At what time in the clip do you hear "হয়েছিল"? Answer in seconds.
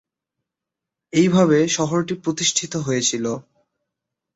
2.77-3.25